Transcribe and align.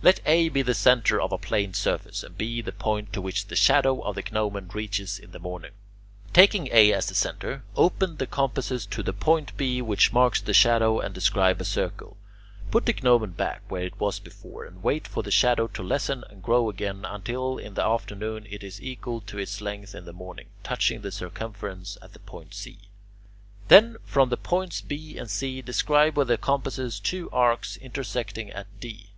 Let 0.00 0.20
A 0.24 0.48
be 0.48 0.62
the 0.62 0.72
centre 0.72 1.20
of 1.20 1.32
a 1.32 1.36
plane 1.36 1.74
surface, 1.74 2.22
and 2.22 2.38
B 2.38 2.62
the 2.62 2.72
point 2.72 3.12
to 3.12 3.20
which 3.20 3.48
the 3.48 3.56
shadow 3.56 4.00
of 4.00 4.14
the 4.14 4.22
gnomon 4.32 4.68
reaches 4.72 5.18
in 5.18 5.32
the 5.32 5.38
morning. 5.38 5.72
Taking 6.32 6.70
A 6.72 6.94
as 6.94 7.08
the 7.08 7.14
centre, 7.14 7.62
open 7.76 8.16
the 8.16 8.26
compasses 8.26 8.86
to 8.86 9.02
the 9.02 9.12
point 9.12 9.54
B, 9.58 9.82
which 9.82 10.14
marks 10.14 10.40
the 10.40 10.54
shadow, 10.54 10.98
and 10.98 11.14
describe 11.14 11.60
a 11.60 11.64
circle. 11.66 12.16
Put 12.70 12.86
the 12.86 12.94
gnomon 12.94 13.32
back 13.32 13.64
where 13.70 13.82
it 13.82 14.00
was 14.00 14.18
before 14.18 14.64
and 14.64 14.82
wait 14.82 15.06
for 15.06 15.22
the 15.22 15.30
shadow 15.30 15.66
to 15.66 15.82
lessen 15.82 16.24
and 16.30 16.42
grow 16.42 16.70
again 16.70 17.04
until 17.04 17.58
in 17.58 17.74
the 17.74 17.84
afternoon 17.84 18.46
it 18.48 18.62
is 18.64 18.80
equal 18.80 19.20
to 19.20 19.36
its 19.36 19.60
length 19.60 19.94
in 19.94 20.06
the 20.06 20.14
morning, 20.14 20.46
touching 20.64 21.02
the 21.02 21.12
circumference 21.12 21.98
at 22.00 22.14
the 22.14 22.20
point 22.20 22.54
C. 22.54 22.78
Then 23.68 23.98
from 24.06 24.30
the 24.30 24.38
points 24.38 24.80
B 24.80 25.18
and 25.18 25.30
C 25.30 25.60
describe 25.60 26.16
with 26.16 26.28
the 26.28 26.38
compasses 26.38 26.98
two 26.98 27.28
arcs 27.30 27.76
intersecting 27.76 28.48
at 28.52 28.68
D. 28.80 29.10